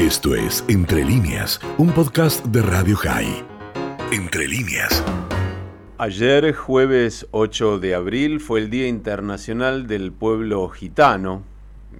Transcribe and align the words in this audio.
Esto 0.00 0.34
es 0.34 0.64
Entre 0.66 1.04
líneas, 1.04 1.60
un 1.76 1.92
podcast 1.92 2.42
de 2.46 2.62
Radio 2.62 2.96
High. 2.96 3.44
Entre 4.10 4.48
líneas. 4.48 5.04
Ayer, 5.98 6.54
jueves 6.54 7.26
8 7.32 7.78
de 7.78 7.94
abril, 7.94 8.40
fue 8.40 8.60
el 8.60 8.70
Día 8.70 8.88
Internacional 8.88 9.86
del 9.86 10.10
Pueblo 10.10 10.66
Gitano. 10.70 11.42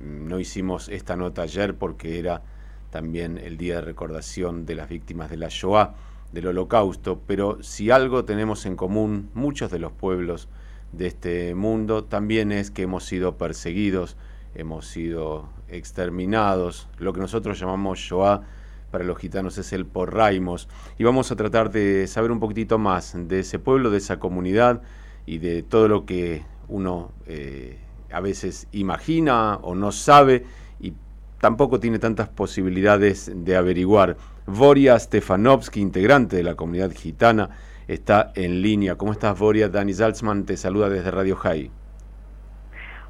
No 0.02 0.40
hicimos 0.40 0.88
esta 0.88 1.14
nota 1.14 1.42
ayer 1.42 1.74
porque 1.74 2.18
era 2.18 2.42
también 2.88 3.36
el 3.36 3.58
día 3.58 3.74
de 3.74 3.80
recordación 3.82 4.64
de 4.64 4.76
las 4.76 4.88
víctimas 4.88 5.28
de 5.28 5.36
la 5.36 5.48
Shoah, 5.50 5.94
del 6.32 6.46
Holocausto, 6.46 7.20
pero 7.26 7.62
si 7.62 7.90
algo 7.90 8.24
tenemos 8.24 8.64
en 8.64 8.76
común 8.76 9.28
muchos 9.34 9.70
de 9.70 9.78
los 9.78 9.92
pueblos 9.92 10.48
de 10.92 11.06
este 11.06 11.54
mundo, 11.54 12.04
también 12.04 12.50
es 12.50 12.70
que 12.70 12.84
hemos 12.84 13.04
sido 13.04 13.36
perseguidos, 13.36 14.16
hemos 14.54 14.86
sido 14.86 15.48
exterminados, 15.68 16.88
lo 16.98 17.12
que 17.12 17.20
nosotros 17.20 17.58
llamamos 17.58 17.98
Shoah 17.98 18.42
para 18.90 19.04
los 19.04 19.18
gitanos 19.18 19.56
es 19.58 19.72
el 19.72 19.86
porraimos, 19.86 20.68
y 20.98 21.04
vamos 21.04 21.30
a 21.30 21.36
tratar 21.36 21.70
de 21.70 22.06
saber 22.06 22.32
un 22.32 22.40
poquitito 22.40 22.78
más 22.78 23.14
de 23.16 23.40
ese 23.40 23.58
pueblo, 23.58 23.90
de 23.90 23.98
esa 23.98 24.18
comunidad 24.18 24.82
y 25.26 25.38
de 25.38 25.62
todo 25.62 25.88
lo 25.88 26.04
que 26.04 26.42
uno 26.68 27.12
eh, 27.26 27.78
a 28.10 28.20
veces 28.20 28.66
imagina 28.72 29.56
o 29.62 29.74
no 29.74 29.92
sabe 29.92 30.44
y 30.80 30.94
tampoco 31.40 31.78
tiene 31.78 31.98
tantas 31.98 32.28
posibilidades 32.28 33.30
de 33.34 33.56
averiguar. 33.56 34.16
Voria 34.46 34.98
Stefanovsky, 34.98 35.80
integrante 35.80 36.36
de 36.36 36.42
la 36.42 36.56
comunidad 36.56 36.92
gitana, 36.92 37.50
está 37.86 38.32
en 38.34 38.62
línea. 38.62 38.96
¿Cómo 38.96 39.12
estás, 39.12 39.38
Voria? 39.38 39.68
Dani 39.68 39.92
Salzman 39.92 40.44
te 40.44 40.56
saluda 40.56 40.88
desde 40.88 41.10
Radio 41.10 41.36
High. 41.36 41.70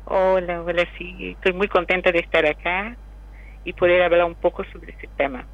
Hola, 0.04 0.62
hola, 0.62 0.86
sí, 0.98 1.34
estoy 1.36 1.52
muy 1.52 1.68
contenta 1.68 2.10
de 2.10 2.18
estar 2.18 2.44
acá 2.46 2.96
y 3.64 3.72
poder 3.72 4.02
hablar 4.02 4.24
un 4.24 4.34
poco 4.34 4.64
sobre 4.72 4.92
este 4.92 5.08
tema. 5.16 5.44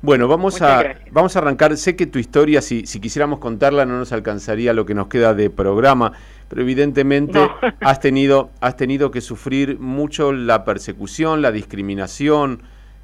Bueno, 0.00 0.26
vamos 0.26 0.60
a, 0.60 0.96
vamos 1.12 1.36
a 1.36 1.38
arrancar. 1.38 1.76
Sé 1.76 1.94
que 1.94 2.06
tu 2.06 2.18
historia, 2.18 2.60
si, 2.60 2.86
si 2.86 3.00
quisiéramos 3.00 3.38
contarla, 3.38 3.86
no 3.86 3.98
nos 3.98 4.12
alcanzaría 4.12 4.72
lo 4.72 4.84
que 4.84 4.94
nos 4.94 5.06
queda 5.06 5.32
de 5.32 5.48
programa, 5.48 6.12
pero 6.48 6.62
evidentemente 6.62 7.38
has, 7.80 8.00
tenido, 8.00 8.50
has 8.60 8.76
tenido 8.76 9.10
que 9.10 9.20
sufrir 9.20 9.78
mucho 9.78 10.32
la 10.32 10.64
persecución, 10.64 11.40
la 11.40 11.52
discriminación, 11.52 12.62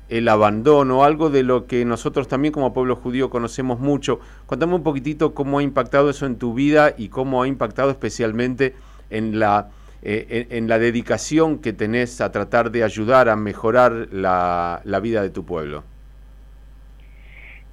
el 0.09 0.27
abandono, 0.29 1.05
algo 1.05 1.31
de 1.31 1.45
lo 1.45 1.67
que 1.67 1.85
nosotros 1.85 2.27
también 2.27 2.53
como 2.53 2.73
pueblo 2.73 2.97
judío 2.97 3.31
conocemos 3.31 3.79
mucho. 3.79 4.19
Contame 4.47 4.75
un 4.75 4.83
poquitito 4.83 5.35
cómo 5.35 5.61
ha 5.61 5.63
impactado 5.63 6.11
eso 6.11 6.27
en 6.27 6.37
tu 6.37 6.55
vida 6.55 6.95
y 6.97 7.11
cómo 7.11 7.43
ha 7.43 7.49
impactado 7.49 7.91
especialmente 7.91 8.75
en 9.11 9.39
la 9.39 9.69
eh, 10.03 10.47
en, 10.51 10.69
la 10.69 10.79
dedicación 10.79 11.61
que 11.61 11.73
tenés 11.73 12.21
a 12.21 12.31
tratar 12.31 12.71
de 12.71 12.85
ayudar 12.85 13.29
a 13.29 13.37
mejorar 13.37 14.09
la, 14.13 14.81
la 14.85 15.01
vida 15.01 15.23
de 15.23 15.31
tu 15.31 15.45
pueblo. 15.45 15.85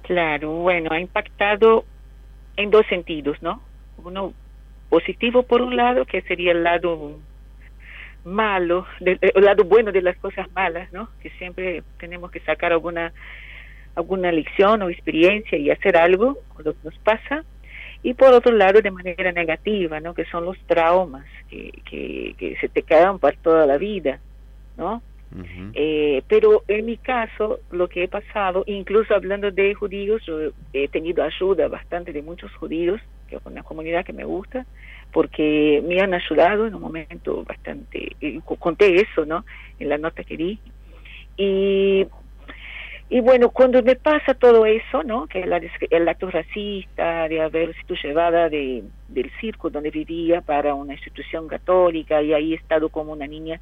Claro, 0.02 0.52
bueno, 0.52 0.90
ha 0.92 1.00
impactado 1.00 1.84
en 2.56 2.70
dos 2.70 2.86
sentidos, 2.88 3.40
¿no? 3.42 3.62
Uno 4.04 4.32
positivo 4.88 5.42
por 5.42 5.62
un 5.62 5.76
lado, 5.76 6.04
que 6.04 6.22
sería 6.22 6.52
el 6.52 6.62
lado 6.62 7.18
malo, 8.24 8.86
el 9.00 9.44
lado 9.44 9.64
bueno 9.64 9.92
de 9.92 10.02
las 10.02 10.16
cosas 10.18 10.50
malas, 10.52 10.92
¿no? 10.92 11.08
Que 11.20 11.30
siempre 11.30 11.82
tenemos 11.98 12.30
que 12.30 12.40
sacar 12.40 12.72
alguna 12.72 13.12
alguna 13.94 14.30
lección 14.30 14.82
o 14.82 14.90
experiencia 14.90 15.56
y 15.56 15.70
hacer 15.70 15.96
algo 15.96 16.38
con 16.54 16.66
lo 16.66 16.72
que 16.74 16.78
nos 16.84 16.98
pasa 16.98 17.44
y 18.02 18.14
por 18.14 18.32
otro 18.32 18.52
lado 18.52 18.80
de 18.80 18.90
manera 18.90 19.32
negativa, 19.32 20.00
¿no? 20.00 20.14
Que 20.14 20.24
son 20.26 20.44
los 20.44 20.58
traumas 20.66 21.26
que, 21.48 21.72
que, 21.84 22.56
se 22.60 22.68
te 22.68 22.82
quedan 22.82 23.18
para 23.18 23.36
toda 23.38 23.66
la 23.66 23.78
vida, 23.78 24.20
¿no? 24.76 25.02
eh, 25.74 26.22
pero 26.28 26.62
en 26.68 26.86
mi 26.86 26.96
caso, 26.96 27.58
lo 27.70 27.88
que 27.88 28.04
he 28.04 28.08
pasado, 28.08 28.62
incluso 28.66 29.14
hablando 29.14 29.50
de 29.50 29.74
judíos, 29.74 30.22
yo 30.24 30.52
he 30.72 30.88
tenido 30.88 31.22
ayuda 31.22 31.68
bastante 31.68 32.12
de 32.12 32.22
muchos 32.22 32.52
judíos, 32.54 33.00
que 33.28 33.36
es 33.36 33.42
una 33.44 33.62
comunidad 33.62 34.04
que 34.04 34.12
me 34.12 34.24
gusta, 34.24 34.64
porque 35.12 35.82
me 35.86 36.00
han 36.00 36.14
ayudado 36.14 36.66
en 36.66 36.74
un 36.74 36.80
momento 36.80 37.44
bastante, 37.44 38.16
conté 38.58 39.00
eso, 39.00 39.26
¿no? 39.26 39.44
En 39.78 39.88
la 39.88 39.98
nota 39.98 40.24
que 40.24 40.36
di. 40.36 40.58
Y 41.36 42.06
y 43.08 43.20
bueno, 43.20 43.50
cuando 43.50 43.82
me 43.82 43.94
pasa 43.94 44.34
todo 44.34 44.66
eso, 44.66 45.04
¿no? 45.04 45.28
Que 45.28 45.40
el 45.42 46.08
acto 46.08 46.28
racista, 46.28 47.28
de 47.28 47.40
haber 47.40 47.74
sido 47.76 47.94
llevada 48.02 48.48
de, 48.48 48.82
del 49.08 49.30
circo 49.40 49.70
donde 49.70 49.90
vivía 49.90 50.40
para 50.40 50.74
una 50.74 50.94
institución 50.94 51.46
católica 51.46 52.20
y 52.20 52.32
ahí 52.32 52.52
he 52.52 52.56
estado 52.56 52.88
como 52.88 53.12
una 53.12 53.28
niña 53.28 53.60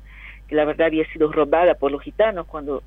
que 0.49 0.55
la 0.55 0.65
verdad 0.65 0.87
había 0.87 1.07
sido 1.13 1.31
robada 1.31 1.75
por 1.75 1.93
los 1.93 2.03
gitanos 2.03 2.47
cuando 2.47 2.83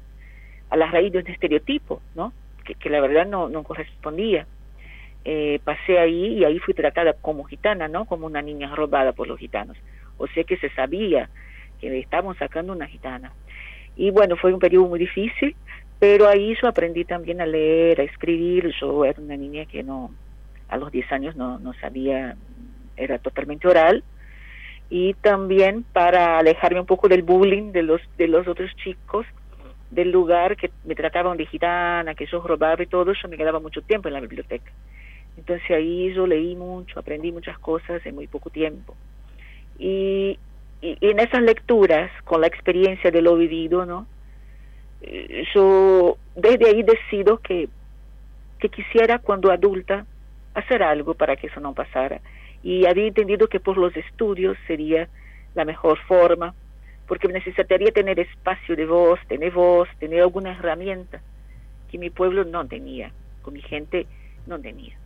a 0.69 0.77
las 0.77 0.91
raíces 0.91 1.13
de 1.13 1.19
un 1.19 1.27
estereotipo, 1.27 2.01
¿no? 2.15 2.33
Que, 2.65 2.73
que 2.73 2.89
la 2.89 3.01
verdad 3.01 3.27
no, 3.27 3.49
no 3.49 3.63
correspondía. 3.63 4.47
Eh, 5.25 5.59
pasé 5.63 5.99
ahí 5.99 6.39
y 6.39 6.43
ahí 6.43 6.57
fui 6.57 6.73
tratada 6.73 7.13
como 7.13 7.43
gitana, 7.43 7.87
¿no? 7.87 8.05
Como 8.05 8.25
una 8.25 8.41
niña 8.41 8.73
robada 8.75 9.11
por 9.11 9.27
los 9.27 9.37
gitanos. 9.37 9.77
O 10.17 10.25
sea 10.27 10.43
que 10.43 10.57
se 10.57 10.69
sabía 10.71 11.29
que 11.79 11.89
le 11.89 11.99
estaban 11.99 12.35
sacando 12.37 12.73
una 12.73 12.87
gitana. 12.87 13.31
Y 13.95 14.09
bueno, 14.09 14.37
fue 14.37 14.53
un 14.53 14.59
periodo 14.59 14.87
muy 14.87 14.99
difícil, 14.99 15.55
pero 15.99 16.27
ahí 16.27 16.55
yo 16.61 16.67
aprendí 16.67 17.05
también 17.05 17.41
a 17.41 17.45
leer, 17.45 18.01
a 18.01 18.03
escribir. 18.03 18.71
Yo 18.79 19.03
era 19.05 19.21
una 19.21 19.35
niña 19.35 19.65
que 19.65 19.83
no, 19.83 20.11
a 20.69 20.77
los 20.77 20.91
10 20.91 21.11
años 21.11 21.35
no, 21.35 21.57
no 21.59 21.73
sabía, 21.73 22.35
era 22.95 23.17
totalmente 23.19 23.67
oral. 23.67 24.03
Y 24.89 25.15
también 25.15 25.83
para 25.91 26.37
alejarme 26.37 26.79
un 26.79 26.85
poco 26.85 27.09
del 27.09 27.23
bullying 27.23 27.71
de 27.71 27.83
los, 27.83 28.01
de 28.17 28.27
los 28.27 28.47
otros 28.47 28.73
chicos 28.77 29.25
del 29.91 30.11
lugar 30.11 30.55
que 30.57 30.69
me 30.83 30.95
trataban 30.95 31.37
de 31.37 31.45
gitana, 31.45 32.13
que 32.13 32.25
yo 32.25 32.41
robaba 32.41 32.83
y 32.83 32.87
todo, 32.87 33.13
yo 33.13 33.27
me 33.29 33.37
quedaba 33.37 33.59
mucho 33.59 33.81
tiempo 33.81 34.07
en 34.07 34.13
la 34.13 34.19
biblioteca. 34.19 34.71
Entonces 35.37 35.69
ahí 35.71 36.13
yo 36.13 36.27
leí 36.27 36.55
mucho, 36.55 36.99
aprendí 36.99 37.31
muchas 37.31 37.57
cosas 37.59 38.05
en 38.05 38.15
muy 38.15 38.27
poco 38.27 38.49
tiempo. 38.49 38.95
Y, 39.79 40.39
y 40.81 40.97
en 41.01 41.19
esas 41.19 41.41
lecturas, 41.41 42.11
con 42.23 42.41
la 42.41 42.47
experiencia 42.47 43.11
de 43.11 43.21
lo 43.21 43.35
vivido, 43.35 43.85
¿no? 43.85 44.07
Yo 45.53 46.17
desde 46.35 46.69
ahí 46.69 46.83
decido 46.83 47.37
que, 47.37 47.69
que 48.59 48.69
quisiera 48.69 49.19
cuando 49.19 49.51
adulta 49.51 50.05
hacer 50.53 50.81
algo 50.81 51.13
para 51.13 51.35
que 51.35 51.47
eso 51.47 51.59
no 51.59 51.73
pasara. 51.73 52.19
Y 52.63 52.85
había 52.85 53.07
entendido 53.07 53.47
que 53.47 53.59
por 53.59 53.77
los 53.77 53.95
estudios 53.95 54.57
sería 54.65 55.07
la 55.55 55.65
mejor 55.65 55.97
forma, 56.07 56.53
porque 57.07 57.27
necesitaría 57.27 57.91
tener 57.91 58.19
espacio 58.19 58.75
de 58.75 58.85
voz, 58.85 59.19
tener 59.27 59.53
voz, 59.53 59.87
tener 59.99 60.21
alguna 60.21 60.51
herramienta 60.51 61.21
que 61.89 61.97
mi 61.97 62.09
pueblo 62.09 62.43
no 62.43 62.67
tenía, 62.67 63.11
con 63.41 63.53
mi 63.53 63.61
gente 63.61 64.07
no 64.45 64.59
tenía. 64.59 64.97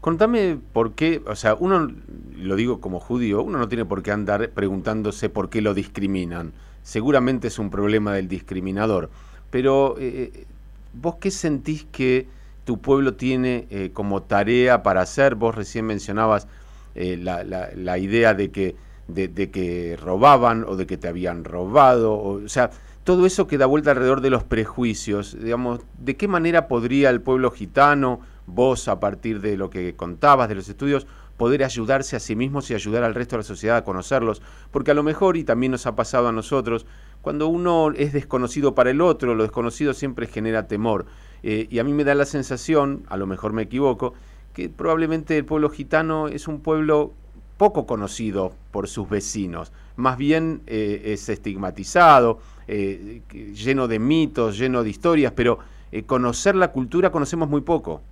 Contame 0.00 0.58
por 0.72 0.94
qué, 0.94 1.20
o 1.26 1.36
sea, 1.36 1.54
uno, 1.54 1.90
lo 2.36 2.56
digo 2.56 2.80
como 2.80 3.00
judío, 3.00 3.42
uno 3.42 3.58
no 3.58 3.68
tiene 3.68 3.84
por 3.84 4.02
qué 4.02 4.12
andar 4.12 4.50
preguntándose 4.50 5.28
por 5.28 5.50
qué 5.50 5.60
lo 5.60 5.74
discriminan. 5.74 6.52
Seguramente 6.82 7.48
es 7.48 7.58
un 7.58 7.70
problema 7.70 8.14
del 8.14 8.28
discriminador. 8.28 9.10
Pero, 9.50 9.96
eh, 9.98 10.30
eh, 10.34 10.46
¿vos 10.92 11.16
qué 11.20 11.30
sentís 11.30 11.86
que 11.90 12.26
tu 12.64 12.80
pueblo 12.80 13.14
tiene 13.14 13.66
eh, 13.70 13.90
como 13.92 14.22
tarea 14.22 14.82
para 14.82 15.02
hacer? 15.02 15.34
Vos 15.34 15.54
recién 15.54 15.86
mencionabas 15.86 16.46
la, 16.94 17.44
la, 17.44 17.98
idea 17.98 18.34
de 18.34 18.50
que, 18.50 18.74
de, 19.06 19.50
que 19.50 19.96
robaban 20.00 20.64
o 20.66 20.76
de 20.76 20.86
que 20.86 20.96
te 20.96 21.08
habían 21.08 21.44
robado. 21.44 22.12
O, 22.14 22.44
o 22.44 22.48
sea, 22.48 22.70
todo 23.04 23.26
eso 23.26 23.46
que 23.46 23.58
da 23.58 23.66
vuelta 23.66 23.92
alrededor 23.92 24.20
de 24.20 24.30
los 24.30 24.44
prejuicios. 24.44 25.36
Digamos, 25.40 25.80
¿de 25.98 26.16
qué 26.16 26.28
manera 26.28 26.68
podría 26.68 27.10
el 27.10 27.20
pueblo 27.20 27.50
gitano 27.52 28.20
vos 28.46 28.88
a 28.88 29.00
partir 29.00 29.40
de 29.40 29.56
lo 29.56 29.70
que 29.70 29.94
contabas, 29.94 30.48
de 30.48 30.56
los 30.56 30.68
estudios, 30.68 31.06
poder 31.40 31.64
ayudarse 31.64 32.16
a 32.16 32.20
sí 32.20 32.36
mismos 32.36 32.70
y 32.70 32.74
ayudar 32.74 33.02
al 33.02 33.14
resto 33.14 33.34
de 33.34 33.38
la 33.38 33.44
sociedad 33.44 33.78
a 33.78 33.82
conocerlos, 33.82 34.42
porque 34.70 34.90
a 34.90 34.94
lo 34.94 35.02
mejor, 35.02 35.38
y 35.38 35.42
también 35.42 35.72
nos 35.72 35.86
ha 35.86 35.96
pasado 35.96 36.28
a 36.28 36.32
nosotros, 36.32 36.84
cuando 37.22 37.48
uno 37.48 37.92
es 37.96 38.12
desconocido 38.12 38.74
para 38.74 38.90
el 38.90 39.00
otro, 39.00 39.34
lo 39.34 39.44
desconocido 39.44 39.94
siempre 39.94 40.26
genera 40.26 40.68
temor. 40.68 41.06
Eh, 41.42 41.66
y 41.70 41.78
a 41.78 41.84
mí 41.84 41.94
me 41.94 42.04
da 42.04 42.14
la 42.14 42.26
sensación, 42.26 43.04
a 43.08 43.16
lo 43.16 43.26
mejor 43.26 43.54
me 43.54 43.62
equivoco, 43.62 44.12
que 44.52 44.68
probablemente 44.68 45.38
el 45.38 45.46
pueblo 45.46 45.70
gitano 45.70 46.28
es 46.28 46.46
un 46.46 46.60
pueblo 46.60 47.14
poco 47.56 47.86
conocido 47.86 48.52
por 48.70 48.86
sus 48.86 49.08
vecinos, 49.08 49.72
más 49.96 50.18
bien 50.18 50.60
eh, 50.66 51.00
es 51.06 51.26
estigmatizado, 51.30 52.40
eh, 52.68 53.22
lleno 53.54 53.88
de 53.88 53.98
mitos, 53.98 54.58
lleno 54.58 54.82
de 54.82 54.90
historias, 54.90 55.32
pero 55.34 55.58
conocer 56.04 56.54
la 56.54 56.70
cultura 56.70 57.10
conocemos 57.10 57.48
muy 57.48 57.62
poco. 57.62 58.02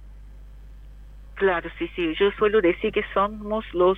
Claro, 1.39 1.71
sí, 1.79 1.89
sí. 1.95 2.15
Yo 2.19 2.33
suelo 2.33 2.61
decir 2.61 2.91
que 2.93 3.05
somos 3.15 3.65
los 3.73 3.97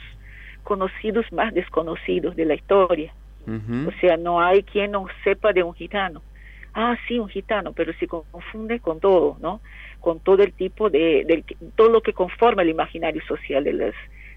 conocidos 0.62 1.25
más 1.32 1.54
desconocidos 1.54 2.37
de 2.37 2.44
la 2.44 2.54
historia. 2.54 3.14
O 3.46 3.90
sea, 4.00 4.16
no 4.16 4.40
hay 4.40 4.62
quien 4.62 4.92
no 4.92 5.06
sepa 5.25 5.52
de 5.52 5.62
un 5.62 5.75
gitano. 5.75 6.22
Ah, 6.75 6.96
sí, 7.08 7.19
un 7.19 7.28
gitano, 7.28 7.72
pero 7.72 7.92
se 7.94 8.06
confunde 8.06 8.78
con 8.78 9.00
todo, 9.00 9.38
¿no? 9.40 9.60
Con 9.98 10.20
todo 10.20 10.42
el 10.42 10.52
tipo 10.52 10.88
de, 10.88 11.25
de 11.25 11.44
todo 11.75 11.88
lo 11.88 12.00
que 12.02 12.12
conforma 12.12 12.62
el 12.62 12.69
imaginario 12.69 13.22
social 13.26 13.64
de 13.64 13.72
las 13.72 13.94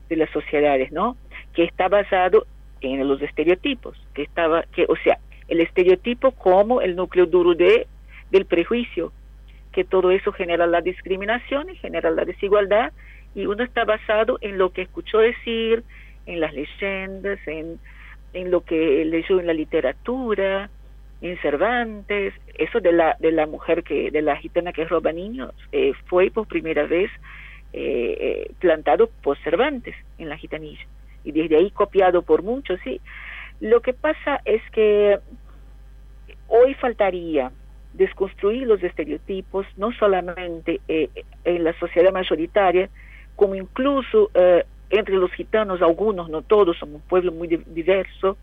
de 0.10 0.16
las 0.16 0.30
sociedades, 0.32 0.92
¿no? 0.92 1.16
Que 1.54 1.66
está 1.66 1.90
basado 1.90 2.48
en 2.82 3.08
los 3.08 3.22
estereotipos, 3.22 3.96
que 4.14 4.24
estaba, 4.24 4.64
que, 4.74 4.86
o 4.90 4.96
sea, 5.04 5.20
el 5.48 5.62
estereotipo 5.62 6.32
como 6.32 6.82
el 6.82 6.96
núcleo 6.96 7.26
duro 7.26 7.54
de 7.54 7.86
del 8.32 8.46
prejuicio, 8.46 9.12
que 9.74 9.84
todo 9.84 10.12
eso 10.12 10.32
genera 10.32 10.66
la 10.68 10.82
discriminación 10.82 11.70
y 11.70 11.76
genera 11.76 12.10
la 12.12 12.24
desigualdad, 12.24 12.94
y 13.36 13.46
uno 13.48 13.64
está 13.64 13.84
basado 13.84 14.38
en 14.42 14.58
lo 14.58 14.72
que 14.72 14.84
escuchó 14.84 15.18
decir, 15.18 15.84
en 16.26 16.40
las 16.40 16.54
leyendas, 16.54 17.40
en, 17.48 17.80
en 18.34 18.52
lo 18.52 18.62
que 18.62 19.04
leyó 19.04 19.40
en 19.40 19.48
la 19.48 19.54
literatura, 19.54 20.70
en 21.22 21.38
Cervantes, 21.42 22.34
eso 22.58 22.80
de 22.80 22.92
la, 22.92 23.16
de 23.20 23.32
la 23.32 23.48
mujer 23.48 23.84
que, 23.84 24.12
de 24.12 24.22
la 24.22 24.36
gitana 24.38 24.74
que 24.74 24.86
roba 24.86 25.12
niños, 25.12 25.52
eh, 25.72 25.94
fue 26.06 26.30
por 26.32 26.48
primera 26.48 26.86
vez 26.86 27.10
eh, 27.74 28.18
eh, 28.20 28.52
plantado 28.60 29.10
por 29.24 29.38
Cervantes 29.40 29.96
en 30.18 30.30
la 30.30 30.38
gitanilla, 30.38 30.86
y 31.24 31.32
desde 31.32 31.58
ahí 31.58 31.72
copiado 31.72 32.22
por 32.22 32.44
muchos, 32.44 32.80
sí. 32.84 33.02
Lo 33.60 33.82
que 33.82 33.94
pasa 33.94 34.42
es 34.46 34.62
que 34.72 35.18
hoy 36.48 36.74
faltaría 36.76 37.52
desconstruir 37.94 38.68
los 38.68 38.82
estereotipos, 38.84 39.66
no 39.78 39.92
solamente 39.94 40.82
en 40.88 41.64
la 41.64 41.78
sociedad 41.80 42.12
mayoritaria, 42.12 42.90
como 43.36 43.56
incluso 43.56 44.30
entre 44.90 45.16
los 45.16 45.32
gitanos, 45.34 45.82
algunos, 45.82 46.30
no 46.30 46.42
todos, 46.42 46.78
somos 46.78 46.96
un 46.96 47.08
pueblo 47.08 47.32
muy 47.32 47.48
diverso, 47.48 48.38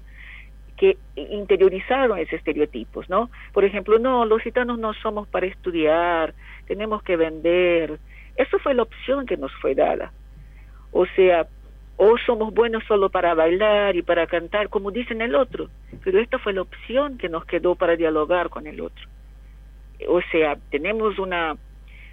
que 0.77 0.97
interiorizaron 1.15 2.19
esos 2.19 2.35
estereotipos, 2.35 3.09
¿no? 3.11 3.31
Por 3.53 3.65
ejemplo, 3.65 3.99
no, 3.99 4.25
los 4.25 4.41
gitanos 4.41 4.79
no 4.79 4.95
somos 4.95 5.29
para 5.29 5.47
estudiar, 5.47 6.33
tenemos 6.67 7.03
que 7.03 7.17
vender. 7.17 7.99
Eso 8.35 8.59
fue 8.61 8.73
la 8.73 8.85
opción 8.85 9.27
que 9.27 9.37
nos 9.37 9.53
fue 9.61 9.75
dada. 9.75 10.11
O 10.91 11.05
sea, 11.15 11.47
o 11.99 12.17
somos 12.25 12.55
buenos 12.55 12.83
solo 12.89 13.11
para 13.11 13.35
bailar 13.35 13.95
y 13.95 14.01
para 14.01 14.27
cantar, 14.27 14.71
como 14.71 14.91
dicen 14.91 15.21
el 15.21 15.35
otro, 15.35 15.69
pero 16.03 16.19
esta 16.19 16.39
fue 16.39 16.55
la 16.55 16.63
opción 16.63 17.19
que 17.19 17.29
nos 17.29 17.45
quedó 17.45 17.75
para 17.75 17.95
dialogar 17.95 18.49
con 18.49 18.67
el 18.67 18.81
otro. 18.81 19.05
O 20.09 20.21
sea, 20.33 20.57
tenemos 20.71 21.19
una, 21.19 21.57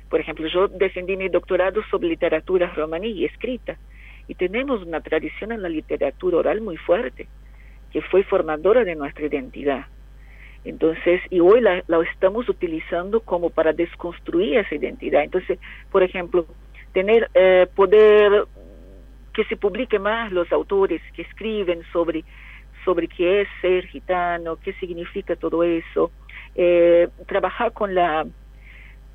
por 0.09 0.19
ejemplo, 0.19 0.47
yo 0.47 0.67
defendí 0.67 1.15
mi 1.17 1.29
doctorado 1.29 1.81
sobre 1.89 2.09
literatura 2.09 2.71
romaní 2.75 3.09
y 3.09 3.25
escrita, 3.25 3.77
y 4.27 4.35
tenemos 4.35 4.83
una 4.83 5.01
tradición 5.01 5.51
en 5.51 5.61
la 5.61 5.69
literatura 5.69 6.37
oral 6.37 6.61
muy 6.61 6.77
fuerte 6.77 7.27
que 7.91 8.01
fue 8.01 8.23
formadora 8.23 8.83
de 8.83 8.95
nuestra 8.95 9.25
identidad. 9.25 9.85
Entonces, 10.65 11.21
y 11.29 11.39
hoy 11.39 11.61
la, 11.61 11.83
estamos 12.11 12.49
utilizando 12.49 13.21
como 13.21 13.49
para 13.49 13.71
desconstruir 13.71 14.57
esa 14.57 14.75
identidad. 14.75 15.23
Entonces, 15.23 15.59
por 15.91 16.03
ejemplo, 16.03 16.45
tener 16.91 17.29
eh, 17.33 17.67
poder 17.73 18.45
que 19.33 19.45
se 19.45 19.55
publique 19.55 19.99
más 19.99 20.31
los 20.31 20.51
autores 20.51 21.01
que 21.13 21.21
escriben 21.21 21.83
sobre 21.93 22.25
sobre 22.83 23.09
qué 23.09 23.41
es 23.41 23.49
ser 23.61 23.85
gitano, 23.87 24.55
qué 24.55 24.71
significa 24.73 25.35
todo 25.35 25.61
eso, 25.61 26.09
eh, 26.57 27.07
trabajar 27.27 27.71
con 27.71 27.95
la 27.95 28.25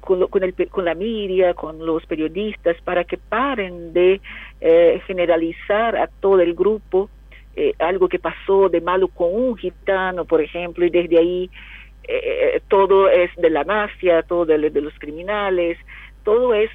con, 0.01 0.27
con, 0.29 0.43
el, 0.43 0.55
con 0.69 0.85
la 0.85 0.95
media, 0.95 1.55
con 1.55 1.85
los 1.85 2.05
periodistas, 2.07 2.77
para 2.83 3.05
que 3.05 3.19
paren 3.19 3.93
de 3.93 4.21
eh, 4.61 5.01
generalizar 5.07 5.97
a 5.97 6.09
todo 6.09 6.41
el 6.41 6.55
grupo 6.55 7.09
eh, 7.55 7.75
algo 7.79 8.09
que 8.09 8.19
pasó 8.19 8.69
de 8.69 8.81
malo 8.81 9.09
con 9.09 9.35
un 9.35 9.57
gitano, 9.57 10.25
por 10.25 10.41
ejemplo, 10.41 10.87
y 10.87 10.91
desde 10.91 11.19
ahí 11.19 11.51
eh, 12.05 12.61
todo 12.69 13.09
es 13.09 13.31
de 13.37 13.51
la 13.51 13.65
mafia, 13.65 14.23
todo 14.23 14.47
de, 14.47 14.59
los 14.59 14.99
criminales, 14.99 15.79
todo 16.25 16.55
es 16.55 16.71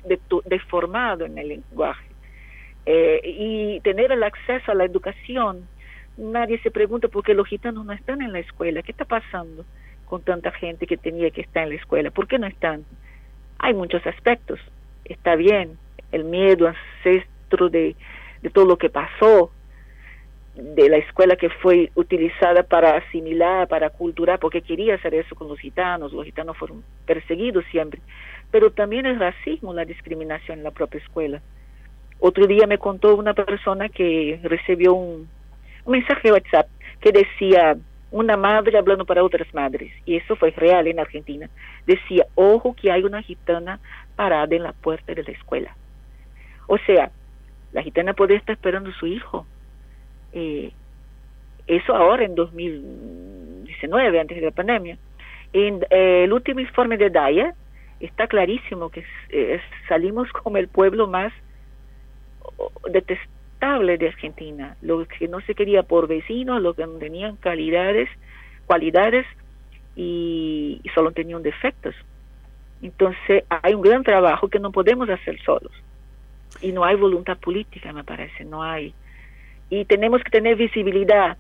deformado 0.46 1.26
en 1.26 1.38
el 1.38 1.48
lenguaje. 1.50 2.06
Eh, 2.86 3.22
y 3.24 3.80
tener 3.82 4.12
el 4.12 4.24
acceso 4.24 4.72
a 4.72 4.76
la 4.76 4.86
educación, 4.86 5.68
nadie 6.16 6.60
se 6.60 6.72
pregunta 6.72 7.08
por 7.08 7.24
qué 7.24 7.34
los 7.34 7.48
gitanos 7.48 7.86
no 7.86 7.92
están 7.92 8.22
en 8.22 8.32
la 8.32 8.40
escuela, 8.40 8.82
¿qué 8.82 8.92
está 8.92 9.06
pasando 9.06 9.66
con 10.08 10.22
tanta 10.24 10.52
gente 10.52 10.88
que 10.88 10.98
tenía 10.98 11.30
que 11.32 11.42
estar 11.42 11.64
en 11.64 11.70
la 11.70 11.76
escuela? 11.76 12.12
¿Por 12.12 12.28
qué 12.28 12.40
no 12.40 12.48
están? 12.48 12.86
Hay 13.60 13.74
muchos 13.74 14.06
aspectos, 14.06 14.60
está 15.06 15.36
bien, 15.36 15.78
el 16.12 16.24
miedo 16.24 16.68
ancestro 16.68 17.70
de, 17.70 17.96
de 18.42 18.50
todo 18.50 18.66
lo 18.66 18.78
que 18.78 18.90
pasó, 18.90 19.52
de 20.56 20.90
la 20.90 20.98
escuela 20.98 21.36
que 21.36 21.50
fue 21.50 21.92
utilizada 21.96 22.64
para 22.64 22.98
asimilar, 22.98 23.68
para 23.68 23.92
culturar, 23.92 24.40
porque 24.40 24.62
quería 24.62 24.96
hacer 24.96 25.14
eso 25.14 25.36
con 25.36 25.48
los 25.48 25.60
gitanos, 25.60 26.12
los 26.14 26.26
gitanos 26.26 26.58
fueron 26.58 26.84
perseguidos 27.06 27.64
siempre, 27.72 28.02
pero 28.50 28.72
también 28.72 29.06
el 29.06 29.20
racismo, 29.20 29.74
la 29.74 29.86
discriminación 29.86 30.60
en 30.60 30.64
la 30.64 30.72
propia 30.72 31.00
escuela. 31.00 31.42
Otro 32.20 32.48
día 32.48 32.66
me 32.66 32.80
contó 32.80 33.16
una 33.16 33.34
persona 33.34 33.90
que 33.90 34.40
recibió 34.44 34.94
un, 34.94 35.30
mensaje 35.86 36.22
de 36.24 36.32
WhatsApp 36.34 36.68
que 37.00 37.12
decía 37.12 37.78
una 38.12 38.38
madre 38.38 38.78
hablando 38.78 39.06
para 39.06 39.24
otras 39.24 39.54
madres, 39.54 39.92
y 40.06 40.16
eso 40.16 40.36
fue 40.36 40.52
real 40.52 40.88
en 40.88 41.00
Argentina, 41.00 41.50
decía, 41.86 42.26
ojo 42.36 42.74
que 42.74 42.92
hay 42.92 43.04
una 43.04 43.22
gitana 43.22 43.80
parada 44.16 44.56
en 44.56 44.64
la 44.64 44.74
puerta 44.74 45.14
de 45.14 45.24
la 45.24 45.32
escuela. 45.32 45.76
O 46.68 46.78
sea, 46.80 47.12
la 47.74 47.84
gitana 47.84 48.14
puede 48.14 48.36
estar 48.36 48.56
esperando 48.56 48.90
a 48.90 48.94
su 48.94 49.08
hijo, 49.08 49.46
eh, 50.34 50.72
eso 51.68 51.94
ahora 51.94 52.24
en 52.24 52.36
2019, 52.36 54.20
antes 54.20 54.38
de 54.38 54.46
la 54.46 54.52
pandemia. 54.52 54.98
En 55.52 55.86
eh, 55.90 56.24
el 56.24 56.34
último 56.34 56.62
informe 56.62 56.98
de 56.98 57.10
DAIA 57.10 57.54
está 58.00 58.28
clarísimo 58.28 58.90
que 58.90 59.04
salimos 59.88 60.32
como 60.32 60.58
el 60.58 60.68
pueblo 60.68 61.08
más 61.08 61.34
de 63.60 64.08
Argentina, 64.08 64.78
lo 64.82 65.06
que 65.06 65.28
no 65.28 65.42
se 65.42 65.56
quería 65.56 65.84
por 65.84 66.08
vecinos, 66.08 66.62
lo 66.62 66.74
que 66.74 66.86
no 66.86 66.94
tenían 66.94 67.36
calidades, 67.38 68.10
cualidades 68.66 69.26
y, 69.96 70.80
y 70.84 70.90
solo 70.90 71.12
tenían 71.12 71.42
defectos. 71.42 71.96
Entonces 72.82 73.44
hay 73.50 73.74
un 73.74 73.82
gran 73.82 74.04
trabajo 74.04 74.48
que 74.48 74.60
no 74.60 74.72
podemos 74.72 75.10
hacer 75.10 75.42
solos 75.42 75.72
y 76.62 76.72
no 76.72 76.86
hay 76.86 76.96
voluntad 76.96 77.38
política, 77.38 77.92
me 77.94 78.04
parece, 78.04 78.46
no 78.46 78.64
hay 78.64 78.94
y 79.70 79.86
tenemos 79.86 80.24
que 80.24 80.30
tener 80.30 80.56
visibilidad. 80.56 81.38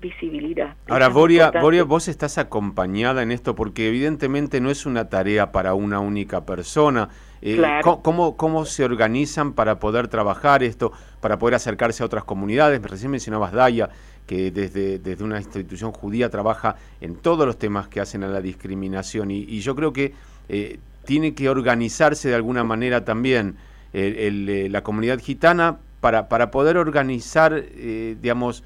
Visibilidad. 0.00 0.74
Ahora, 0.88 1.08
Boria, 1.08 1.52
Boria, 1.52 1.84
vos 1.84 2.08
estás 2.08 2.36
acompañada 2.36 3.22
en 3.22 3.30
esto 3.30 3.54
porque 3.54 3.86
evidentemente 3.86 4.60
no 4.60 4.68
es 4.68 4.84
una 4.84 5.08
tarea 5.08 5.52
para 5.52 5.74
una 5.74 6.00
única 6.00 6.44
persona. 6.44 7.08
Eh, 7.42 7.60
¿cómo, 8.02 8.36
¿Cómo 8.36 8.64
se 8.64 8.84
organizan 8.84 9.52
para 9.52 9.78
poder 9.78 10.08
trabajar 10.08 10.62
esto, 10.62 10.92
para 11.20 11.38
poder 11.38 11.56
acercarse 11.56 12.02
a 12.02 12.06
otras 12.06 12.24
comunidades? 12.24 12.80
Recién 12.82 13.10
mencionabas 13.10 13.52
Daya, 13.52 13.90
que 14.26 14.50
desde, 14.50 14.98
desde 14.98 15.24
una 15.24 15.38
institución 15.38 15.92
judía 15.92 16.30
trabaja 16.30 16.76
en 17.00 17.16
todos 17.16 17.44
los 17.44 17.58
temas 17.58 17.88
que 17.88 18.00
hacen 18.00 18.22
a 18.22 18.28
la 18.28 18.40
discriminación 18.40 19.30
y, 19.30 19.60
yo 19.60 19.74
creo 19.74 19.92
que 19.92 20.14
eh, 20.48 20.78
tiene 21.04 21.34
que 21.34 21.48
organizarse 21.48 22.28
de 22.28 22.36
alguna 22.36 22.64
manera 22.64 23.04
también 23.04 23.56
eh, 23.92 24.68
la 24.70 24.82
comunidad 24.82 25.18
gitana 25.18 25.78
para, 26.00 26.28
para 26.28 26.50
poder 26.50 26.76
organizar, 26.76 27.54
eh, 27.54 28.16
digamos, 28.20 28.64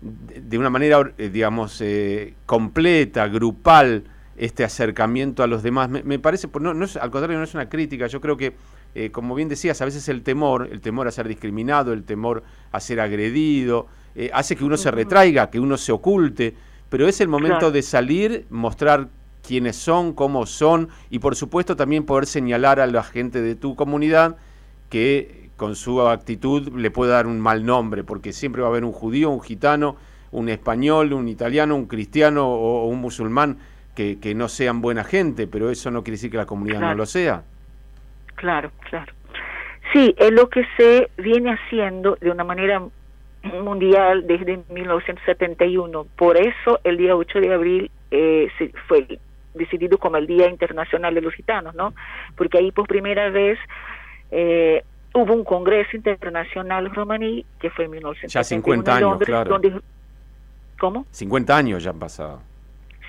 de 0.00 0.58
una 0.58 0.70
manera, 0.70 1.12
digamos, 1.16 1.80
eh, 1.80 2.34
completa, 2.44 3.26
grupal, 3.28 4.04
este 4.36 4.64
acercamiento 4.64 5.42
a 5.42 5.46
los 5.46 5.62
demás. 5.62 5.88
Me, 5.88 6.18
parece, 6.18 6.48
no, 6.60 6.74
no 6.74 6.84
es, 6.84 6.96
al 6.96 7.10
contrario, 7.10 7.38
no 7.38 7.44
es 7.44 7.54
una 7.54 7.68
crítica, 7.68 8.06
yo 8.06 8.20
creo 8.20 8.36
que, 8.36 8.54
como 9.12 9.34
bien 9.34 9.48
decías, 9.48 9.80
a 9.80 9.84
veces 9.84 10.08
el 10.08 10.22
temor, 10.22 10.68
el 10.70 10.80
temor 10.80 11.08
a 11.08 11.10
ser 11.10 11.28
discriminado, 11.28 11.92
el 11.92 12.04
temor 12.04 12.42
a 12.72 12.80
ser 12.80 13.00
agredido, 13.00 13.86
hace 14.32 14.56
que 14.56 14.64
uno 14.64 14.76
se 14.76 14.90
retraiga, 14.90 15.50
que 15.50 15.60
uno 15.60 15.76
se 15.76 15.92
oculte, 15.92 16.54
pero 16.88 17.08
es 17.08 17.20
el 17.20 17.28
momento 17.28 17.70
de 17.70 17.82
salir, 17.82 18.46
mostrar 18.50 19.08
quiénes 19.46 19.76
son, 19.76 20.12
cómo 20.12 20.46
son, 20.46 20.88
y 21.10 21.18
por 21.18 21.36
supuesto 21.36 21.76
también 21.76 22.04
poder 22.04 22.26
señalar 22.26 22.80
a 22.80 22.86
la 22.86 23.02
gente 23.02 23.40
de 23.40 23.54
tu 23.54 23.76
comunidad 23.76 24.36
que 24.90 25.50
con 25.56 25.76
su 25.76 26.02
actitud 26.02 26.68
le 26.76 26.90
puede 26.90 27.12
dar 27.12 27.26
un 27.26 27.40
mal 27.40 27.64
nombre, 27.64 28.04
porque 28.04 28.32
siempre 28.32 28.62
va 28.62 28.68
a 28.68 28.70
haber 28.70 28.84
un 28.84 28.92
judío, 28.92 29.30
un 29.30 29.40
gitano, 29.40 29.96
un 30.32 30.48
español, 30.48 31.12
un 31.12 31.28
italiano, 31.28 31.76
un 31.76 31.86
cristiano 31.86 32.48
o, 32.48 32.86
un 32.86 33.00
musulmán 33.00 33.58
que, 33.96 34.20
que, 34.20 34.34
no 34.34 34.48
sean 34.48 34.80
buena 34.80 35.02
gente, 35.02 35.48
pero 35.48 35.70
eso 35.70 35.90
no 35.90 36.04
quiere 36.04 36.16
decir 36.16 36.30
que 36.30 36.36
la 36.36 36.46
comunidad 36.46 36.80
no 36.80 36.94
lo 36.94 37.06
sea. 37.06 37.42
Claro, 38.36 38.70
claro. 38.88 39.12
Sí, 39.92 40.14
es 40.18 40.30
lo 40.30 40.48
que 40.48 40.64
se 40.76 41.10
viene 41.16 41.52
haciendo 41.52 42.16
de 42.20 42.30
una 42.30 42.44
manera 42.44 42.82
mundial 43.42 44.26
desde 44.26 44.60
1971. 44.70 46.06
Por 46.16 46.36
eso 46.36 46.80
el 46.84 46.96
día 46.96 47.16
8 47.16 47.40
de 47.40 47.54
abril 47.54 47.90
eh, 48.10 48.48
se 48.58 48.72
fue 48.88 49.18
decidido 49.54 49.98
como 49.98 50.16
el 50.16 50.26
Día 50.26 50.48
Internacional 50.48 51.14
de 51.14 51.22
los 51.22 51.34
Gitanos, 51.34 51.74
¿no? 51.74 51.94
Porque 52.36 52.58
ahí 52.58 52.72
por 52.72 52.86
primera 52.86 53.30
vez 53.30 53.58
eh, 54.30 54.84
hubo 55.14 55.32
un 55.32 55.44
congreso 55.44 55.96
internacional 55.96 56.94
romaní 56.94 57.44
que 57.58 57.70
fue 57.70 57.86
en 57.86 57.92
1971 57.92 58.28
ya 58.28 58.44
50 58.44 58.96
años, 58.96 59.18
claro. 59.24 59.60
¿Cómo? 60.78 61.06
50 61.10 61.56
años 61.56 61.82
ya 61.82 61.90
han 61.90 61.98
pasado. 61.98 62.42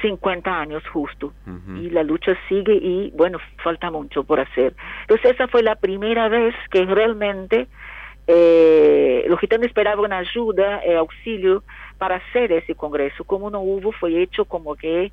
50 0.02 0.60
años 0.60 0.84
justo. 0.92 1.34
Y 1.76 1.90
la 1.90 2.04
lucha 2.04 2.38
sigue 2.48 2.74
y 2.74 3.12
bueno, 3.16 3.40
falta 3.64 3.90
mucho 3.92 4.24
por 4.24 4.40
hacer. 4.40 4.76
Entonces 5.02 5.34
esa 5.34 5.48
fue 5.48 5.64
la 5.64 5.76
primera 5.76 6.28
vez 6.30 6.56
que 6.70 6.86
realmente 6.86 7.68
eh, 8.28 9.26
los 9.28 9.40
gitanos 9.40 9.68
esperaban 9.68 10.12
ayuda, 10.12 10.84
eh, 10.84 10.98
auxilio 10.98 11.64
para 11.98 12.18
hacer 12.18 12.52
ese 12.52 12.76
congreso. 12.76 13.24
Como 13.24 13.50
no 13.50 13.62
hubo, 13.62 13.92
fue 13.92 14.22
hecho 14.22 14.46
como 14.46 14.76
que 14.76 15.12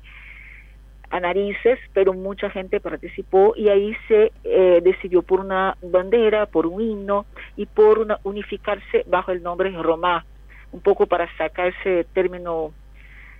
a 1.09 1.19
narices, 1.19 1.79
pero 1.93 2.13
mucha 2.13 2.49
gente 2.49 2.79
participó 2.79 3.53
y 3.55 3.69
ahí 3.69 3.95
se 4.07 4.31
eh, 4.43 4.81
decidió 4.83 5.21
por 5.21 5.39
una 5.39 5.77
bandera, 5.81 6.45
por 6.45 6.65
un 6.65 6.81
himno 6.81 7.25
y 7.55 7.65
por 7.65 7.99
una, 7.99 8.19
unificarse 8.23 9.05
bajo 9.07 9.31
el 9.31 9.41
nombre 9.41 9.71
Roma, 9.71 10.25
un 10.71 10.81
poco 10.81 11.05
para 11.05 11.29
sacar 11.37 11.67
ese 11.67 12.05
término, 12.13 12.71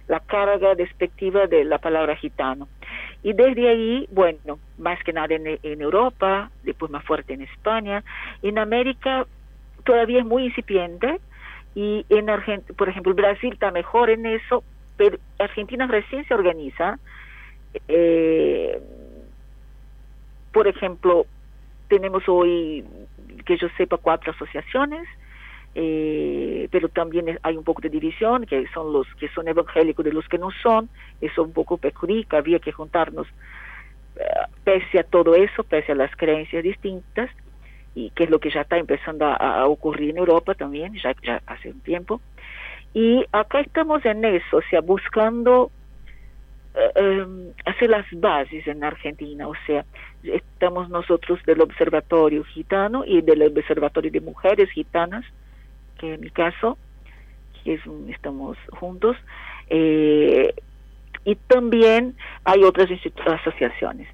la 0.07 0.19
carga 0.19 0.75
despectiva 0.75 1.47
de 1.47 1.63
la 1.63 1.77
palabra 1.77 2.15
gitano. 2.15 2.67
Y 3.23 3.33
desde 3.33 3.69
ahí, 3.69 4.07
bueno, 4.11 4.59
más 4.77 5.03
que 5.03 5.13
nada 5.13 5.33
en, 5.33 5.81
Europa, 5.81 6.51
después 6.63 6.91
más 6.91 7.03
fuerte 7.03 7.33
en 7.33 7.41
España, 7.41 8.03
en 8.43 8.59
América 8.59 9.25
todavía 9.83 10.19
es 10.19 10.25
muy 10.25 10.45
incipiente 10.45 11.19
y 11.73 12.05
en 12.09 12.29
Argentina, 12.29 12.75
por 12.77 12.89
ejemplo, 12.89 13.13
Brasil 13.13 13.53
está 13.53 13.71
mejor 13.71 14.09
en 14.09 14.25
eso, 14.25 14.63
pero 14.95 15.17
Argentina 15.39 15.87
recién 15.87 16.25
se 16.27 16.33
organiza 16.33 16.99
eh, 17.87 18.79
por 20.51 20.67
ejemplo, 20.67 21.25
tenemos 21.89 22.23
hoy, 22.27 22.85
que 23.45 23.57
yo 23.57 23.67
sepa, 23.77 23.97
cuatro 23.97 24.31
asociaciones, 24.31 25.05
eh, 25.77 26.69
pero 26.71 26.87
también 26.87 27.37
hay 27.43 27.57
un 27.57 27.65
poco 27.65 27.81
de 27.81 27.89
división, 27.89 28.45
que 28.45 28.65
son 28.73 28.93
los 28.93 29.07
que 29.15 29.27
son 29.29 29.47
evangélicos 29.49 30.05
de 30.05 30.13
los 30.13 30.27
que 30.29 30.37
no 30.37 30.49
son, 30.63 30.89
eso 31.19 31.43
un 31.43 31.51
poco 31.51 31.77
perjudica, 31.77 32.37
había 32.37 32.59
que 32.59 32.71
juntarnos 32.71 33.27
eh, 34.15 34.23
pese 34.63 34.99
a 34.99 35.03
todo 35.03 35.35
eso, 35.35 35.63
pese 35.65 35.91
a 35.91 35.95
las 35.95 36.15
creencias 36.15 36.63
distintas, 36.63 37.29
y 37.93 38.09
que 38.11 38.23
es 38.23 38.29
lo 38.29 38.39
que 38.39 38.51
ya 38.51 38.61
está 38.61 38.77
empezando 38.77 39.25
a, 39.25 39.67
ocurrir 39.67 40.11
en 40.11 40.17
Europa 40.17 40.53
también, 40.55 40.93
ya, 40.95 41.13
ya 41.23 41.41
hace 41.45 41.69
un 41.71 41.81
tiempo. 41.81 42.21
Y 42.93 43.25
acá 43.33 43.59
estamos 43.59 44.05
en 44.05 44.23
eso, 44.23 44.57
o 44.57 44.61
sea, 44.69 44.79
buscando 44.79 45.71
eh, 46.73 47.25
hacer 47.65 47.89
las 47.89 48.05
bases 48.11 48.65
en 48.67 48.83
Argentina, 48.83 49.47
o 49.47 49.53
sea, 49.65 49.85
estamos 50.23 50.89
nosotros 50.89 51.43
del 51.45 51.61
Observatorio 51.61 52.45
Gitano 52.45 53.03
y 53.05 53.21
del 53.21 53.43
Observatorio 53.43 54.11
de 54.11 54.21
Mujeres 54.21 54.69
Gitanas, 54.71 55.25
que 55.99 56.13
en 56.13 56.21
mi 56.21 56.29
caso, 56.29 56.77
que 57.63 57.75
es, 57.75 57.81
estamos 58.09 58.57
juntos, 58.71 59.17
eh, 59.69 60.53
y 61.23 61.35
también 61.35 62.15
hay 62.43 62.63
otras 62.63 62.87
asociaciones, 63.25 64.07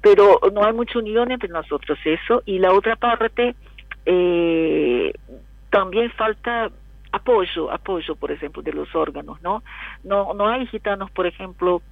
pero 0.00 0.40
no 0.52 0.64
hay 0.64 0.72
mucha 0.72 0.98
unión 0.98 1.30
entre 1.30 1.48
nosotros 1.48 1.98
eso, 2.04 2.42
y 2.46 2.58
la 2.58 2.72
otra 2.72 2.96
parte, 2.96 3.54
eh, 4.06 5.12
también 5.70 6.10
falta 6.12 6.70
apoyo, 7.12 7.70
apoyo, 7.70 8.16
por 8.16 8.30
ejemplo, 8.32 8.62
de 8.62 8.72
los 8.72 8.94
órganos, 8.94 9.40
¿no? 9.42 9.62
No, 10.04 10.32
no 10.34 10.48
hay 10.48 10.66
gitanos, 10.66 11.10
por 11.10 11.26
ejemplo, 11.26 11.82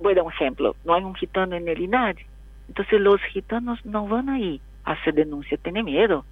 voy 0.00 0.12
a 0.12 0.16
dar 0.16 0.24
un 0.24 0.32
ejemplo, 0.32 0.76
no 0.84 0.94
hay 0.94 1.04
un 1.04 1.14
gitano 1.14 1.54
en 1.56 1.68
el 1.68 1.80
INADI, 1.80 2.22
entonces 2.68 3.00
los 3.00 3.20
gitanos 3.32 3.84
no 3.84 4.06
van 4.08 4.28
ahí 4.28 4.60
a 4.84 4.92
hacer 4.92 5.14
denuncia, 5.14 5.56
tienen 5.58 5.84
miedo. 5.84 6.24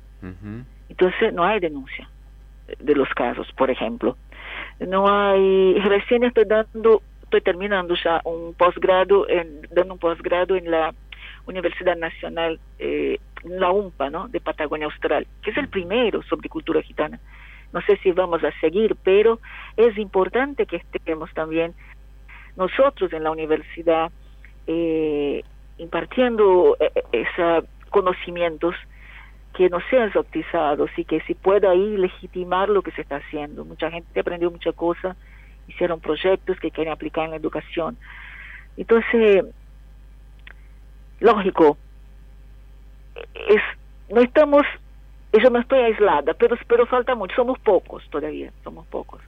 Entonces 0.94 1.34
no 1.34 1.42
hay 1.42 1.58
denuncia 1.58 2.08
de 2.78 2.94
los 2.94 3.08
casos, 3.14 3.50
por 3.56 3.68
ejemplo. 3.68 4.16
No 4.78 5.08
hay, 5.08 5.74
recién 5.80 6.22
estoy 6.22 6.44
dando, 6.44 7.02
estoy 7.24 7.40
terminando 7.40 7.96
ya 7.96 8.20
un 8.24 8.54
posgrado, 8.54 9.26
dando 9.72 9.94
un 9.94 9.98
posgrado 9.98 10.54
en 10.54 10.70
la 10.70 10.94
Universidad 11.46 11.96
Nacional, 11.96 12.60
eh, 12.78 13.18
la 13.42 13.72
UMPA, 13.72 14.08
¿no? 14.08 14.28
De 14.28 14.40
Patagonia 14.40 14.86
Austral, 14.86 15.26
que 15.42 15.50
es 15.50 15.56
el 15.56 15.66
primero 15.66 16.22
sobre 16.22 16.48
cultura 16.48 16.80
gitana. 16.80 17.18
No 17.72 17.80
sé 17.80 17.96
si 17.96 18.12
vamos 18.12 18.44
a 18.44 18.52
seguir, 18.60 18.94
pero 19.02 19.40
es 19.76 19.98
importante 19.98 20.64
que 20.64 20.76
estemos 20.76 21.34
también 21.34 21.74
nosotros 22.54 23.12
en 23.12 23.24
la 23.24 23.32
universidad 23.32 24.12
eh, 24.68 25.42
impartiendo 25.78 26.76
eh, 26.78 27.02
esos 27.10 27.64
conocimientos 27.90 28.76
que 29.56 29.70
no 29.70 29.78
sean 29.88 30.10
bautizados 30.12 30.90
y 30.96 31.04
que 31.04 31.20
se 31.22 31.34
pueda 31.34 31.70
ahí 31.70 31.96
legitimar 31.96 32.68
lo 32.68 32.82
que 32.82 32.90
se 32.90 33.02
está 33.02 33.16
haciendo. 33.16 33.64
Mucha 33.64 33.90
gente 33.90 34.18
aprendió 34.18 34.50
muchas 34.50 34.74
cosas, 34.74 35.16
hicieron 35.68 36.00
proyectos 36.00 36.58
que 36.58 36.70
quieren 36.70 36.92
aplicar 36.92 37.24
en 37.24 37.30
la 37.30 37.36
educación. 37.36 37.96
Entonces, 38.76 39.44
lógico, 41.20 41.78
es, 43.34 43.62
no 44.10 44.20
estamos 44.20 44.64
yo 45.42 45.50
no 45.50 45.58
estoy 45.58 45.80
aislada, 45.80 46.34
pero, 46.34 46.56
pero 46.68 46.86
falta 46.86 47.14
mucho, 47.14 47.34
somos 47.34 47.58
pocos 47.58 48.04
todavía, 48.10 48.52
somos 48.62 48.86
pocos. 48.86 49.20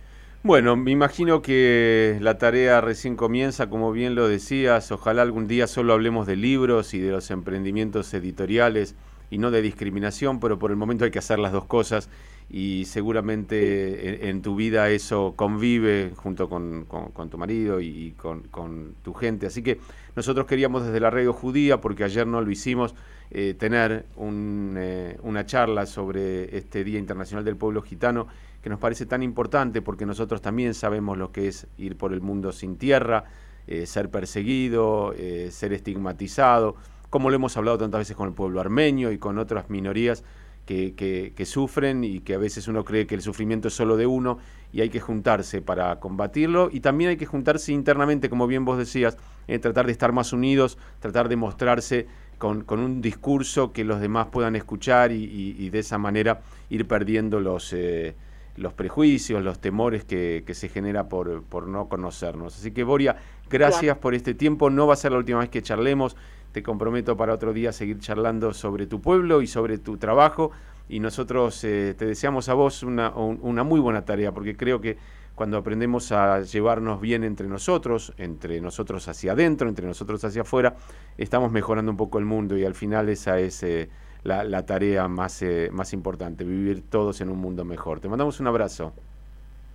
Bueno, 0.42 0.76
me 0.76 0.92
imagino 0.92 1.42
que 1.42 2.18
la 2.20 2.38
tarea 2.38 2.80
recién 2.80 3.16
comienza, 3.16 3.68
como 3.68 3.90
bien 3.90 4.14
lo 4.14 4.28
decías, 4.28 4.92
ojalá 4.92 5.22
algún 5.22 5.48
día 5.48 5.66
solo 5.66 5.92
hablemos 5.92 6.26
de 6.28 6.36
libros 6.36 6.94
y 6.94 7.00
de 7.00 7.10
los 7.10 7.32
emprendimientos 7.32 8.14
editoriales 8.14 8.94
y 9.30 9.38
no 9.38 9.50
de 9.50 9.62
discriminación, 9.62 10.40
pero 10.40 10.58
por 10.58 10.70
el 10.70 10.76
momento 10.76 11.04
hay 11.04 11.10
que 11.10 11.18
hacer 11.18 11.38
las 11.38 11.52
dos 11.52 11.64
cosas 11.64 12.08
y 12.48 12.84
seguramente 12.84 14.28
en, 14.28 14.40
tu 14.40 14.54
vida 14.54 14.88
eso 14.90 15.34
convive 15.34 16.12
junto 16.14 16.48
con, 16.48 16.86
tu 17.28 17.38
marido 17.38 17.80
y 17.80 18.14
con, 18.16 18.94
tu 19.02 19.14
gente. 19.14 19.46
Así 19.46 19.62
que 19.62 19.80
nosotros 20.14 20.46
queríamos 20.46 20.84
desde 20.84 21.00
la 21.00 21.10
radio 21.10 21.32
judía, 21.32 21.80
porque 21.80 22.04
ayer 22.04 22.26
no 22.26 22.40
lo 22.40 22.50
hicimos, 22.50 22.94
eh, 23.32 23.54
tener 23.58 24.06
eh, 24.16 25.18
una 25.22 25.46
charla 25.46 25.86
sobre 25.86 26.56
este 26.56 26.84
Día 26.84 27.00
Internacional 27.00 27.44
del 27.44 27.56
Pueblo 27.56 27.82
Gitano, 27.82 28.28
que 28.62 28.70
nos 28.70 28.78
parece 28.78 29.06
tan 29.06 29.22
importante 29.24 29.82
porque 29.82 30.06
nosotros 30.06 30.40
también 30.40 30.74
sabemos 30.74 31.18
lo 31.18 31.32
que 31.32 31.48
es 31.48 31.66
ir 31.78 31.96
por 31.96 32.12
el 32.12 32.20
mundo 32.20 32.52
sin 32.52 32.76
tierra, 32.76 33.24
eh, 33.66 33.86
ser 33.86 34.10
perseguido, 34.10 35.12
ser 35.50 35.72
estigmatizado, 35.72 36.76
como 37.16 37.30
lo 37.30 37.36
hemos 37.36 37.56
hablado 37.56 37.78
tantas 37.78 38.00
veces 38.00 38.14
con 38.14 38.28
el 38.28 38.34
pueblo 38.34 38.60
armenio 38.60 39.10
y 39.10 39.16
con 39.16 39.38
otras 39.38 39.70
minorías 39.70 40.22
que, 40.66 41.32
sufren 41.46 42.04
y 42.04 42.20
que 42.20 42.34
a 42.34 42.38
veces 42.38 42.68
uno 42.68 42.84
cree 42.84 43.06
que 43.06 43.14
el 43.14 43.22
sufrimiento 43.22 43.68
es 43.68 43.74
solo 43.74 43.96
de 43.96 44.04
uno 44.04 44.36
y 44.70 44.82
hay 44.82 44.90
que 44.90 45.00
juntarse 45.00 45.62
para 45.62 45.98
combatirlo. 45.98 46.68
Y 46.70 46.80
también 46.80 47.08
hay 47.08 47.16
que 47.16 47.24
juntarse 47.24 47.72
internamente, 47.72 48.28
como 48.28 48.46
bien 48.46 48.66
vos 48.66 48.76
decías, 48.76 49.16
eh, 49.48 49.58
tratar 49.58 49.86
de 49.86 49.92
estar 49.92 50.12
más 50.12 50.34
unidos, 50.34 50.76
tratar 51.00 51.30
de 51.30 51.36
mostrarse 51.36 52.06
con, 52.36 52.66
un 52.68 53.00
discurso 53.00 53.72
que 53.72 53.82
los 53.82 53.98
demás 53.98 54.26
puedan 54.26 54.54
escuchar 54.54 55.10
y, 55.10 55.70
de 55.70 55.78
esa 55.78 55.96
manera 55.96 56.42
ir 56.68 56.86
perdiendo 56.86 57.40
los, 57.40 57.72
eh, 57.72 58.14
los 58.56 58.74
prejuicios, 58.74 59.42
los 59.42 59.58
temores 59.58 60.04
que, 60.04 60.44
se 60.52 60.68
genera 60.68 61.08
por, 61.08 61.44
por, 61.44 61.66
no 61.66 61.88
conocernos. 61.88 62.58
Así 62.58 62.72
que 62.72 62.84
Boria, 62.84 63.16
gracias. 63.48 63.96
por 63.96 64.14
este 64.14 64.34
tiempo, 64.34 64.68
no 64.68 64.86
va 64.86 64.92
a 64.92 64.96
ser 64.96 65.12
la 65.12 65.18
última 65.18 65.38
vez 65.38 65.48
que 65.48 65.62
charlemos 65.62 66.14
te 66.56 66.62
comprometo 66.62 67.18
para 67.18 67.34
otro 67.34 67.52
día 67.52 67.70
seguir 67.70 67.98
charlando 67.98 68.54
sobre 68.54 68.86
tu 68.86 69.02
pueblo 69.02 69.42
y 69.42 69.46
sobre 69.46 69.76
tu 69.76 69.98
trabajo. 69.98 70.52
Y 70.88 71.00
nosotros 71.00 71.62
eh, 71.64 71.94
te 71.98 72.06
deseamos 72.06 72.48
a 72.48 72.54
vos 72.54 72.82
una, 72.82 73.10
una 73.10 73.62
muy 73.62 73.78
buena 73.78 74.06
tarea, 74.06 74.32
porque 74.32 74.56
creo 74.56 74.80
que 74.80 74.96
cuando 75.34 75.58
aprendemos 75.58 76.12
a 76.12 76.40
llevarnos 76.40 76.98
bien 76.98 77.24
entre 77.24 77.46
nosotros, 77.46 78.14
entre 78.16 78.58
nosotros 78.62 79.06
hacia 79.06 79.32
adentro, 79.32 79.68
entre 79.68 79.86
nosotros 79.86 80.24
hacia 80.24 80.40
afuera, 80.40 80.76
estamos 81.18 81.52
mejorando 81.52 81.90
un 81.90 81.98
poco 81.98 82.18
el 82.18 82.24
mundo 82.24 82.56
y 82.56 82.64
al 82.64 82.74
final 82.74 83.10
esa 83.10 83.38
es 83.38 83.62
eh, 83.62 83.90
la, 84.22 84.64
tarea 84.64 85.08
más, 85.08 85.42
eh, 85.42 85.68
más 85.70 85.92
importante, 85.92 86.42
vivir 86.42 86.84
todos 86.88 87.20
en 87.20 87.28
un 87.28 87.38
mundo 87.38 87.66
mejor. 87.66 88.00
Te 88.00 88.08
mandamos 88.08 88.40
un 88.40 88.46
abrazo. 88.46 88.94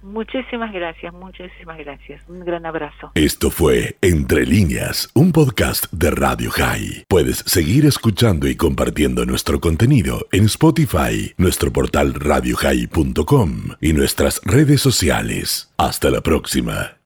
Muchísimas 0.03 0.71
gracias, 0.73 1.13
muchísimas 1.13 1.77
gracias. 1.77 2.21
Un 2.27 2.41
gran 2.41 2.65
abrazo. 2.65 3.11
Esto 3.15 3.51
fue 3.51 3.97
Entre 4.01 4.45
líneas, 4.45 5.09
un 5.13 5.31
podcast 5.31 5.85
de 5.91 6.11
Radio 6.11 6.51
High. 6.51 7.05
Puedes 7.07 7.37
seguir 7.37 7.85
escuchando 7.85 8.47
y 8.47 8.55
compartiendo 8.55 9.25
nuestro 9.25 9.59
contenido 9.59 10.27
en 10.31 10.45
Spotify, 10.45 11.33
nuestro 11.37 11.71
portal 11.71 12.13
radiohigh.com 12.13 13.51
y 13.79 13.93
nuestras 13.93 14.41
redes 14.43 14.81
sociales. 14.81 15.71
Hasta 15.77 16.09
la 16.09 16.21
próxima. 16.21 16.97